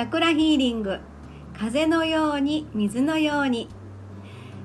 [0.00, 0.98] チャクラヒーリング。
[1.52, 3.68] 風のように水のように、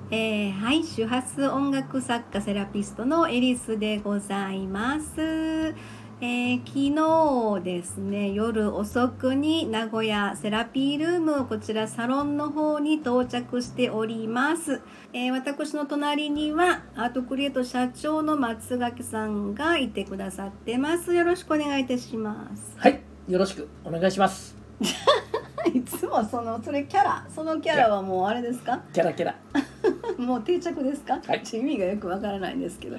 [0.10, 14.82] えーはい周波数音楽作家セラピストのエリスでございます、えー昨日ですね夜遅くに名古屋セラピールームこちらサロンの方に到着しております、
[15.12, 21.14] えー私の隣にはアートクリエイト社長の松垣さんがいてくださってます。
[21.14, 22.74] よろしくお願いいたします。
[22.78, 24.65] はい、よろしくお願いします。
[25.74, 28.82] いつもそのそれキャラそのキャラはもうあれですか？
[28.94, 29.36] キャラキャラ。
[30.18, 31.44] もう定着ですか、はい。
[31.54, 32.98] 意味がよくわからないんですけど。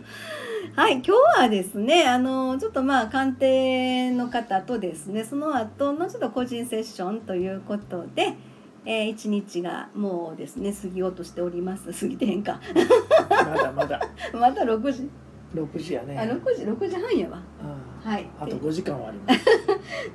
[0.75, 1.11] はい今日
[1.43, 8.34] はですねあのちょっとまあ鑑定の方とですねその後のちょっと個人セッションということで、
[8.84, 11.93] えー、一日がもうですね過ぎようとしております。
[11.93, 12.61] 過ぎてへんか。
[13.31, 14.01] まだまだ。
[14.34, 15.09] また6時？
[15.55, 16.19] 六時やね。
[16.19, 17.41] あ6時6時半やわ。
[18.05, 18.11] うん。
[18.11, 18.29] はい。
[18.41, 19.45] あと五時間はあります。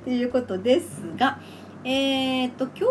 [0.04, 1.38] ということですが、
[1.84, 2.86] えー、と今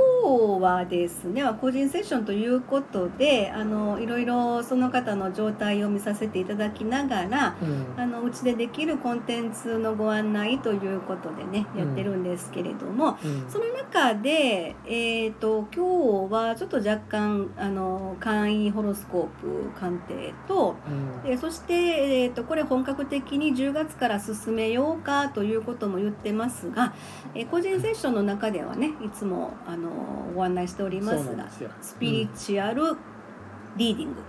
[0.59, 7.81] 日はですねまあ個人セッションということであのいろいろその方の状態を見させていただきながらうん。
[7.97, 13.49] あのうちでできるコンテンツのご案内ということでねやってるんですけれども、うん。
[13.49, 21.29] その中で、えー、と今日はちょっと若干あの簡易ホロスコープ鑑定とうん。
[21.29, 26.93] でそして、えー、とこれ本格的に10月から進めようかということも言ってますが、
[27.35, 29.89] えー個人セッションの中ではねいつもあの
[30.35, 31.49] ご案内しておりますが。
[31.81, 32.95] スピリチュアル
[33.77, 34.21] リーディング。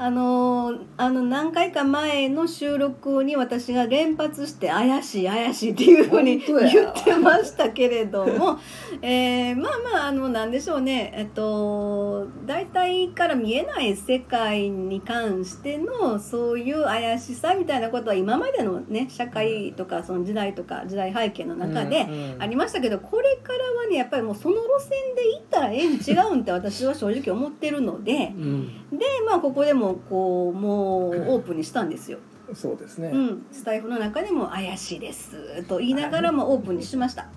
[0.00, 8.60] あのあの何回か前の収録に私が連発して怪しい怪しいっていうふうに言ってましたけれども、
[9.02, 11.12] えーまあまああのなんでしょうね。
[11.16, 22.06] えっと大体から見えない世界に関してのそういう怪しさみたいなことは今までのね社会とかその時代とか時代背景の中で、
[22.38, 32.18] ありましたけどこれからはねやっぱりもうその路線で行ったらええに違うんって私は正直思ってるのでうん、でまあここでもこうもうオープンにしたんですよ。
[32.54, 33.08] そうですね。
[33.08, 37.28] うん、スタイフの中でも怪しいですと言いながらもオープンにしました。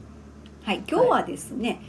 [0.63, 1.81] はい、今日はですね、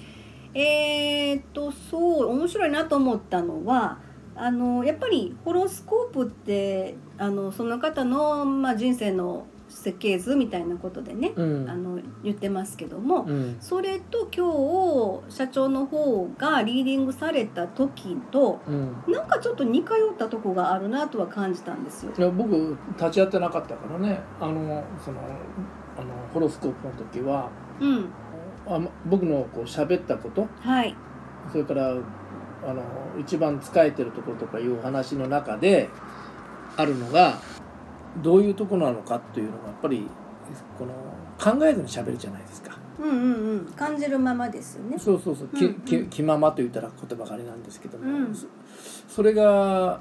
[0.55, 3.99] えーっとそう面白いなと思ったのは
[4.35, 19.13] あのやっぱりホロスコープってあのその方の、まあ、人生の設計図みたいなことでね、うんあの言ってますけども、うんそれと今日社長の方がリーディングされた時とうん。
[19.13, 22.13] なんかちょっと似通ったとこがあるなとは感じたんですよ。
[22.17, 24.21] いや僕立ち会ってなかったからね。
[24.41, 25.21] あのその
[25.97, 27.51] あのホロスコープの時は
[27.81, 28.09] うん、
[28.67, 30.95] あま僕のこう喋ったことはい、
[31.51, 32.83] それからあの
[33.21, 35.89] 一番使えてるところとかいうお話の中で
[36.77, 37.39] あるのが
[38.23, 40.07] どういうところなのかっていうのがやっぱり
[40.79, 40.93] この
[41.39, 42.77] 考えずに喋るじゃないですか。
[43.01, 44.99] うんうんうん、感じるままですよね。
[44.99, 48.47] そうそうそう、きうんうんき気ままと言ったら言葉狩りなんですけども、うんそ
[49.09, 50.01] それが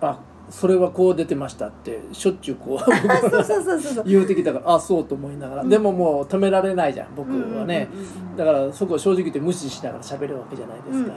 [0.00, 0.18] あ
[0.50, 4.04] それはこう出てましたってしょっちゅうこうあ、 そうそうそうそう。
[4.06, 11.12] 言うてきたからあそうと思いながら、うんでももう止められないじゃん僕はね、うんうんだからそこを正直言って無視しながら喋るわけじゃないですか。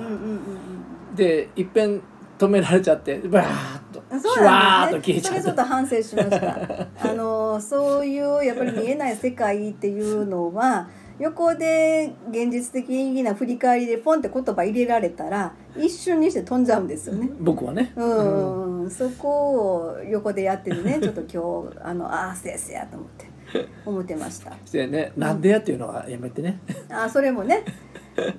[1.15, 2.01] でいっぺん
[2.37, 3.86] 止められちゃってバーッ。
[4.21, 5.21] そうなんですね。
[5.21, 6.87] それちょっと反省しました。
[7.01, 10.87] あのそういうやっぱり見えない世界っていうのは。
[11.19, 17.29] 横で現実的な振り返りでポンって言葉入れられたら一瞬にして飛んじゃうんですよね。
[17.39, 23.25] 僕はね、うん、そこを横でやっててねちょっと今日あのああせやせやと思って
[23.85, 24.51] 思ってました。
[24.63, 26.59] してねなんでやっていうのはやめてね
[26.89, 27.65] あそれもね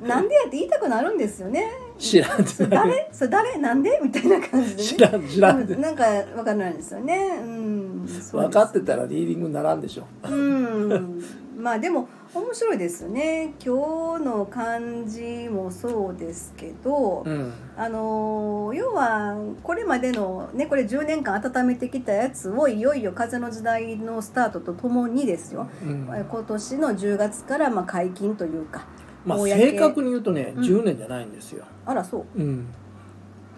[0.07, 1.69] なんでやって言いたくなるんですよね。
[1.99, 3.09] 知らんそれ誰？
[3.13, 3.59] それ誰？
[3.59, 3.99] なんで？
[4.03, 6.05] みたいな感じで、ね、知らん知らんうんなんか
[6.37, 7.41] わかんないんですよね。
[7.43, 10.07] うん、分かってたらリーディングにならんでしょ。
[10.23, 11.23] うん、
[11.59, 13.55] まあでも面白いですよね。
[13.65, 17.53] 今日の感じもそうですけど、うん。
[17.77, 25.69] あの要はこれまでのねこれ10年間温めてきたやつをいよいよ風の時代のスタートとともにですよ。
[25.83, 26.07] うん。
[26.07, 28.87] 今年の10月からまあ解禁というか。
[29.29, 30.65] まあ公正確に言うとね、うん。
[30.65, 32.41] 10年じゃないんですよ、あらそう。
[32.41, 32.67] うん、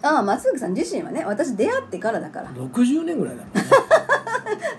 [0.02, 2.50] ああ松崎さん自身はね私出会ってからだから。
[2.50, 3.62] 60年ぐらいだもんね。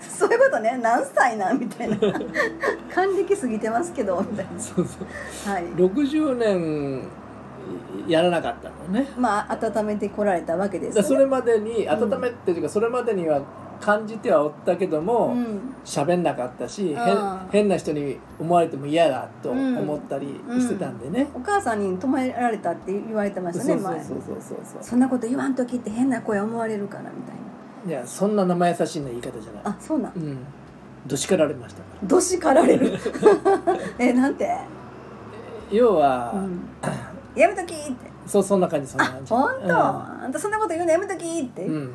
[0.00, 0.78] そういうことね。
[0.82, 1.96] 何歳なんみたいな。
[2.94, 5.48] 還暦過ぎてますけどみたいそうそう。
[5.48, 5.64] なはい。
[5.74, 7.02] 60年
[8.06, 9.08] やらなかったのね。
[9.16, 11.08] まあ温めてこられたわけですよね。
[11.08, 13.40] それまでにうん温めっていうかそれまでには
[13.82, 15.74] 感じてはおったけどうもん。
[15.84, 20.26] 喋、んなかったしあ変な人に思われても嫌だと思ったり
[20.60, 24.58] してたんでね、お母さんに止められたって言われてましたね前そうそうそうそう。
[24.74, 27.34] そうそんなこと言わんときって変な声思われるからみたい
[27.84, 27.90] な。
[27.98, 29.62] いやそんな生優しいな言い方じゃない。
[29.64, 30.12] あそうなん。
[30.14, 30.38] うん。
[31.04, 32.96] どしかられましたどしかられる。
[33.98, 34.56] えなんて？
[35.72, 36.60] 要は、うん、
[37.34, 38.12] やめときって。
[38.24, 39.30] そうそんな感じそんな感じ。
[39.34, 41.64] 本当、あんたそんなこと言うのやめときって。
[41.64, 41.94] うん、うん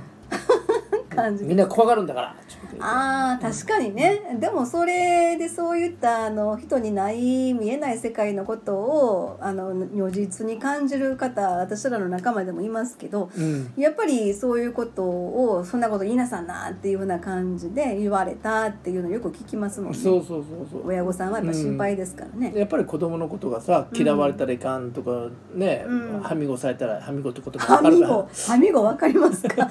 [1.17, 2.35] 感じみんな怖がるんだから。
[2.79, 4.37] あー確かにね。
[4.39, 13.73] でもそれでそういったあの人にない見えない世界のことをあの如実に感じる方私らの仲間でもいますけどうん。
[13.75, 19.97] やっぱりそういうことをそんなこと言いなさんなっていうふうな感じで言われたっていうのをよく聞きますもんね。
[19.97, 20.87] そうそうそうそう。
[20.87, 26.21] 親御さんはやっぱ心配ですからね、やっぱり子供のことがさ嫌われたらいかんとかね、うん。
[26.21, 29.67] はみごされたらはみごって言葉はみごはみごわかりますか？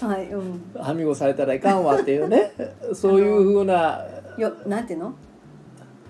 [0.00, 0.62] はいうん。
[0.74, 2.52] はみごされたらいかんわっていうね。
[2.94, 4.04] そういうふうな
[4.38, 5.14] よなんていうの？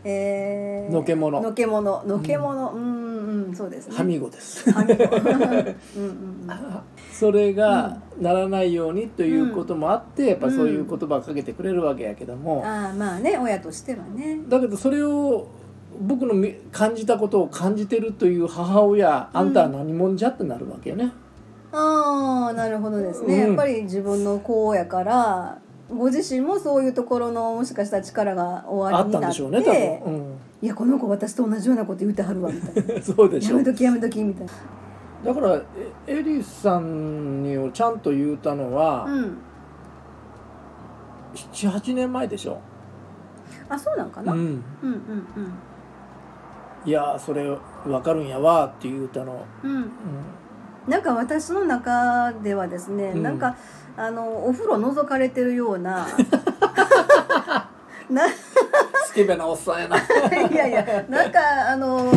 [0.06, 1.40] えー、のけもの。
[1.40, 2.02] のけもの。
[2.06, 2.72] のけもの。
[2.72, 3.96] うんうんそうですね。
[3.96, 4.70] はみごです。
[4.70, 6.50] はみごうんうんうん。
[7.14, 15.46] それがならないようにということもあってやっぱそういう言葉をかけてくれるわけやけども、ああまあね親としてはねだけどそれを
[16.00, 21.12] 僕のみ感じたことを感じてるという母親あんたは何者じゃってなるわけよね。
[21.74, 23.48] ああなるほどですね、うん。
[23.48, 25.58] やっぱり自分の子やから
[25.90, 32.94] ご自身もそういうところのもしかしたら力がおああっりになってたんでしょうね多分、いやこの子私と同じようなこと言ってはるわみたいな。
[32.94, 33.56] うん、そうでしょ。
[33.56, 34.46] うやめときやめときみたい
[35.24, 35.62] だから
[36.06, 39.38] えエリスさんにをちゃんと言うたのは、なうん。
[41.52, 42.60] 78年前でしょ、
[43.68, 44.54] あそうなんかな、ううん、うんん、
[44.84, 45.40] う
[46.86, 46.88] ん。
[46.88, 47.44] いやそれ
[47.84, 49.76] 分かるんやわって言うたの、うんうん。
[49.78, 49.88] うん
[50.88, 53.22] なんか私の中ではですね、うん。
[53.22, 53.56] なんか
[53.96, 56.06] あのお風呂覗かれてるような
[58.10, 58.22] な
[59.06, 59.96] スケベなおっさんやな。
[60.50, 61.40] いやいやなんか
[61.70, 62.10] あの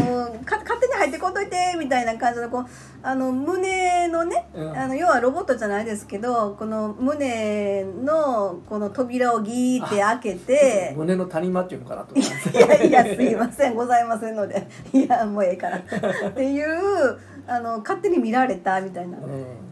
[0.43, 2.65] か勝手に入ってこんといてみたいな感じのこう
[3.03, 4.77] あの胸のね、うん。
[4.77, 15.77] あの要はロボットじゃないですけどこの胸のこの扉をギーって開けて胸の谷間っていうのかなと思いやいやすいませんございませんのでいやもうええから。
[15.77, 15.81] っ
[16.33, 17.17] ていう
[17.47, 19.17] あの勝手に見られたみたいな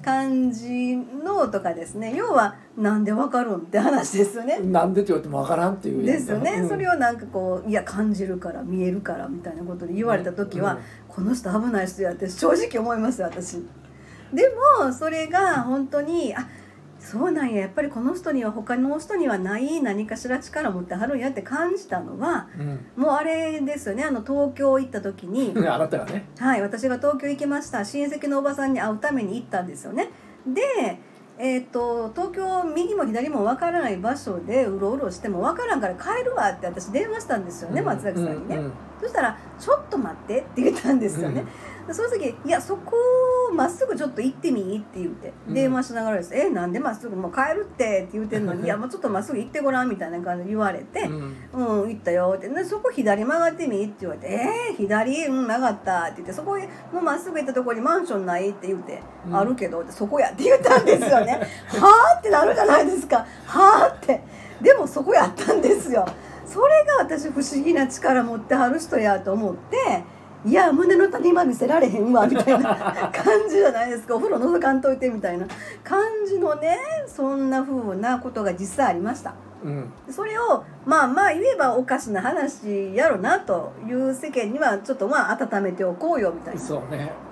[0.02, 2.14] 感じのとかですね。
[2.16, 4.60] 要はなんでわかるんって話ですよね。
[4.62, 6.70] うん、なんでって言われても分からんっていうですよね、うん。
[6.70, 10.80] それをなんかこういや感じるから見えるからみたいなことで言われた時は、うん。
[11.08, 13.64] この人危ない人やって正直思いますよ私。
[14.34, 14.50] で
[14.84, 16.48] もそれが本当にあ
[17.06, 17.62] そうなんや。
[17.62, 22.86] やっぱりこの人には他の人にはない何かしら力持ってはるんやって感じたのはうん。
[22.96, 24.04] もうあれですよね。
[24.04, 26.28] あの東京行った時にうん あなたがね。
[26.38, 26.62] はい。
[26.62, 27.86] 私が東京行きました。
[27.86, 30.10] 親戚のおばさんに会うために行ったんですよね。
[30.48, 31.00] で
[31.38, 38.74] えー、と東京右も左も分からない場所でうろうろしても分からんから帰るわって私電話したんですよね、松崎さんにね、うん。
[39.02, 41.44] そしたら「ちょっと待って」って言ったんですよね、
[41.88, 43.00] でその時「いやそこを
[43.56, 45.34] まっすぐちょっと行ってみ?」って言って。
[45.48, 45.54] うん。
[45.54, 47.16] 電話しながらです「えなんでまっすぐ？
[47.16, 51.02] もう帰るって」って言ってんのに「いやもうちょっとまっすぐ行ってごらん」みたいな感じで言われて。
[51.02, 51.36] うん
[51.82, 52.50] うん、行ったよって。
[52.50, 55.26] でそこ左曲がってみって言われて「えー、左？
[55.28, 58.50] うん曲がった」って言ってそこへもうまっすぐ行ったところにマンションない？
[58.50, 61.40] って言って「うんあるけど」ってそこやって言ったんですよね。
[61.80, 63.26] はあってなるじゃないですか。
[63.46, 64.22] はあって。
[64.62, 66.06] でもそこやったんですよ。
[66.46, 70.04] それが私不思議な力持ってはる人やと思って
[70.46, 72.76] いや胸の谷間見せられへんわみたいな
[73.12, 74.16] 感じじゃないですか。
[74.16, 75.48] お風呂覗かんといてみたいな。
[75.84, 76.78] 感じのね
[77.08, 79.34] そんな風なことが実際ありました。
[79.64, 79.92] うん。
[80.08, 86.62] それをまあまあ言えばおかしな話やろなという世間にはちょっとまあ温めておこうよみたいな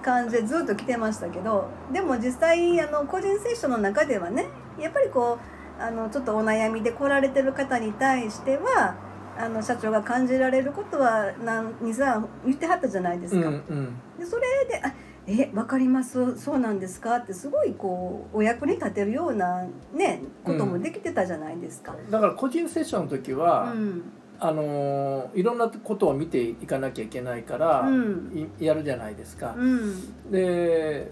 [0.01, 4.47] 感じでずっと来てましたけどでも実際あの個人セッションの中ではね
[4.79, 5.37] やっぱりこ
[5.79, 8.95] うあのちょっとお悩みで来られてる方に対しては
[9.37, 13.47] あの社長が感じられることは何23言ってはったじゃないですか。
[13.47, 14.93] うんうんでそれで「あ
[15.25, 21.95] えわかりますそうなんですか?」ってすごいこうお役に立てるようなねこともできてたじゃないですか。
[22.11, 24.01] だから個人セッションの時うは、ん
[24.39, 29.55] あのーいろんなことを見ていかなきゃいけないから、うんいやるじゃないですか。
[29.57, 31.11] うんで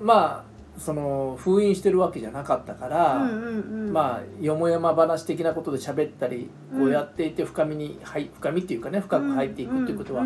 [0.00, 10.24] まあその封印してるわけじゃなかったから、うんうんうん、まあよもやま話的なことで喋ったりこうやっていて深みに入深みっていうかね深く入っていくっていうことは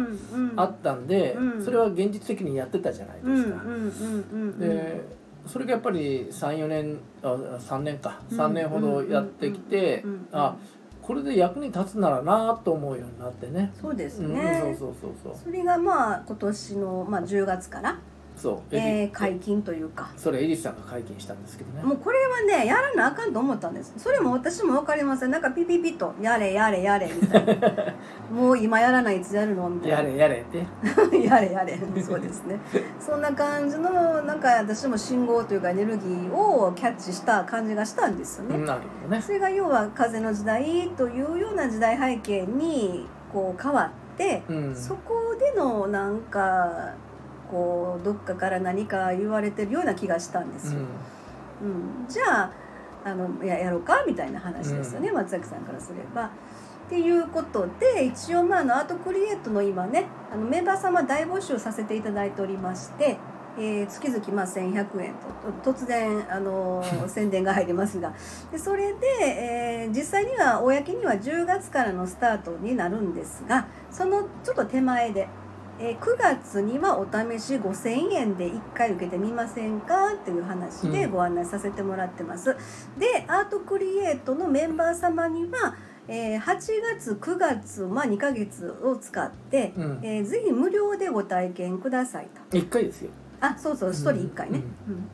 [0.56, 1.64] あったんで、うん。
[1.64, 4.66] それは現実的にやってたじゃないうんですか。
[4.66, 8.20] でそれがやっぱり34年あ3年か。
[8.30, 10.56] 3年ほどやってきてあ
[11.02, 13.72] これで役に立つならなと思うようになってね。
[13.80, 15.36] そうですうんね、そうそうそうそう。
[15.44, 17.98] それがまあ今年の、まあ、10月から、
[18.40, 21.82] そうえー解禁というかそれエリスさんが解禁したんですけどね。
[21.82, 27.94] もうこれはねやらなあかんと思ったんですそれも私も分かりませんなんかピピピッと「やれやれやれ」みたいな
[28.32, 30.66] 「もう今やらないいつやるの?」みたいなやれやれって。
[31.18, 32.58] やれやれ そうですね
[32.98, 39.20] そんな感じのなんか私も信号というかエネルギーをキャッチした感じがしたんですよね、なるほどね。
[39.20, 44.74] それが要は風の時代というような時代背景にこう変わって、うん。
[44.74, 46.94] そこでのなんか
[47.50, 50.80] こうどっかから何か言われてるような気がしたんですよ。
[51.62, 52.52] うん、じゃあ
[53.04, 56.26] あのややろうかみたいな話ですよね、松崎さんからすれば。
[56.26, 63.16] っていうことで一応まああのアートクリエイトの今ねあのメンバー様大募集させていただいておりまして、
[63.56, 65.14] えー月々まあ1100円
[65.62, 68.12] と突然あの 宣伝が入りますが
[68.50, 75.28] でそれで、えー実際には公には10月からのスタートになるんですがそのちょっと手前で。
[75.80, 80.12] えー9月にはお試し5000円で1回受けてみませんか？
[80.14, 82.54] っていう話でうんご案内させてもらってます。
[82.98, 85.74] でアートクリエイトのメンバー様には、
[86.06, 86.56] えー8
[86.98, 92.56] 月9月、まあ、2ヶ月を使って、うんえーぜひ無料でご体験くださいと。
[92.56, 93.10] 一回ですよ
[93.40, 94.62] あそうそう1人1回ね。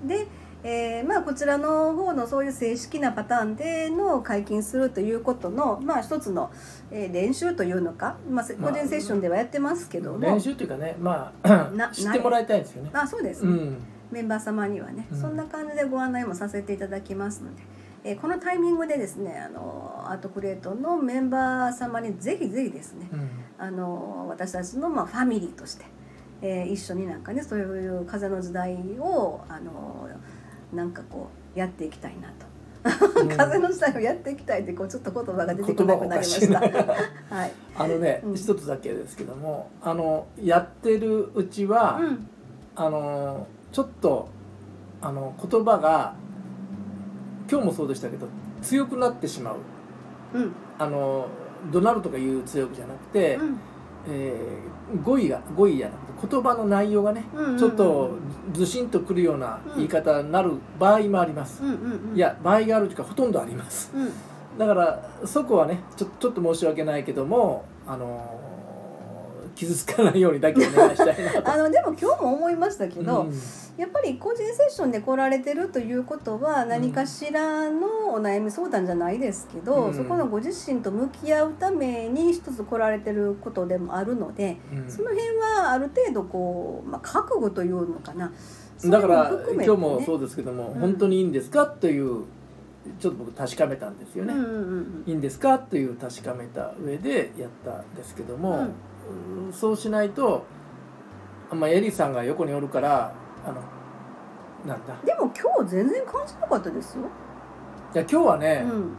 [0.02, 0.26] うんで、
[0.68, 6.50] えーまあ、こちらの方のそういう正式なパターンでの解禁するということの、まあ、一つの、
[6.90, 12.90] えー練習というのか、まあ、せ個まあ人セッションではやってますけども、練習というかねまあな 知ってもらいたいんですよね。
[12.92, 13.76] あそうですね、うん。
[14.10, 15.20] メンバー様にはね、うん。
[15.20, 17.62] そんな感じでご案内もさせていただきますので、
[18.02, 23.28] えーこのタイミングでですねあのアートクリエイトのメンバー様にぜひぜひですねうん。
[23.56, 25.84] あの私たちのまあファミリーとして、
[26.42, 30.08] えー一緒になんかねそういう風の時代をあの
[30.72, 33.28] なんかこうやっていきたいなと、うん。
[33.28, 36.60] 風の時代をやっていきたいってこうちょっと言葉が出てこなくなりました。
[36.60, 37.52] はい。
[37.76, 38.34] あのね、うん。
[38.34, 42.28] 一つだけですけどもあのやってるうちは、うん。
[42.74, 44.28] あのちょっと
[45.00, 46.14] あの言葉が
[47.50, 48.26] 今日もそうでしたけど
[48.62, 49.56] 強くなってしまう。
[50.34, 50.52] うん。
[50.78, 51.28] あの
[51.72, 53.58] 怒鳴るとかいう強くじゃなくて、うん
[54.08, 57.24] えー語彙が語彙じゃなくて言葉の内容がね、
[57.58, 58.12] ちょっと
[58.52, 61.60] ずしんとくるような言い方になる場合もあります、
[62.14, 63.90] いや場合があるというかほとんどあります。
[63.94, 64.12] うん。
[64.58, 68.40] だからそこはねちょちょっと申し訳ないけどもあの
[69.56, 71.52] 傷つかないようにだけお願いしたいなと。
[71.52, 73.32] あのでも今日も思いましたけど、うん。
[73.76, 79.94] やっぱり個人セッションで来られてるということは何かしらのお悩み相談じゃないですけど、うん。
[79.94, 84.90] そこのご自身と向き合うために一つ来られてることでもあるので、うん。
[84.90, 88.32] その辺はある程度こう、まあ、覚悟というのかな。
[88.84, 90.80] だから今日もそうですけども、うん。
[90.80, 92.24] 本当にいいんですかという
[93.00, 94.32] ちょっと僕確かめたんですよね、
[95.06, 98.72] いいんですかという確かめた上でやったんですけども、うん
[99.52, 100.44] そうしないと、
[101.52, 103.12] まあ、エリさんが横におるから
[103.46, 103.60] あの
[104.66, 104.96] なんだ？
[105.04, 107.04] でも今日全然感じなかったですよ。
[107.94, 108.96] いや今日はね、うん。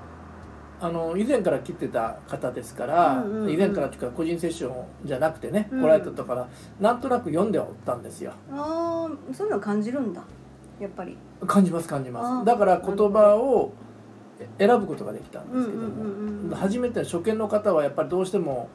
[0.79, 3.51] あの以前から来てた方ですから、うんうんうん。
[3.51, 5.81] 以前からっていうか個人セッションじゃなくてね、うん。
[5.81, 6.47] 来られてたから
[6.79, 8.31] なんとなく読んではおったんですよ。
[8.51, 10.23] ああそういうの感じるんだ
[10.79, 11.17] やっぱり。
[11.45, 12.45] 感じます感じます。
[12.45, 13.73] だから言葉を
[14.59, 16.01] 選ぶことができたんですけども、うんうん
[16.43, 16.55] うんうん。
[16.55, 18.69] 初めて初見の方はやっぱりどうしても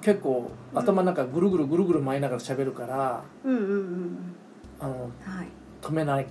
[0.00, 4.34] 結構頭の中ぐるぐるぐるぐる回りながら喋るからうんうんうんうん。
[4.78, 5.48] あのはい。
[5.82, 6.26] 止めない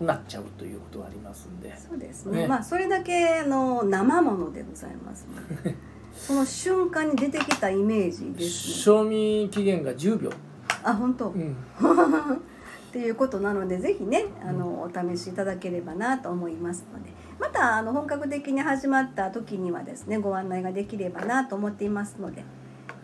[0.00, 1.76] なっちゃうということがありますんで。
[1.76, 2.42] そうですね。
[2.42, 2.48] ね。
[2.48, 5.74] まあそれだけあの生ものでございますので、
[6.14, 8.74] その瞬間に出てきたイメージですね。
[8.74, 10.30] 賞味期限が10秒、
[10.82, 11.30] あ本当。
[11.30, 11.56] っうん、
[12.92, 22.42] ていうことなのでぜひねあのお試しいただければなと思いますので、またあの本格的に始まった時にはですねご案内ができればなと思っていますので、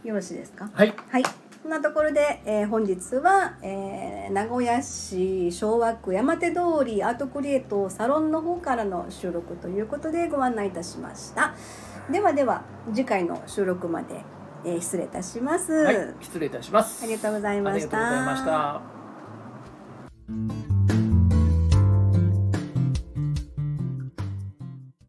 [0.04, 0.68] よろしいですか？
[0.72, 1.22] はいはい。
[1.22, 1.30] こ
[1.68, 11.54] んなところで、えー本日は、えー名古屋市昭和区山手通りアートクリエイトサロンの方からの収録ということでご案内いたしました。
[12.10, 14.20] ではでは次回の収録まで、
[14.64, 15.72] えー失礼いたします。
[15.72, 18.44] はい、失礼いたしますありがとうございましたありがとうございまし
[20.58, 20.63] た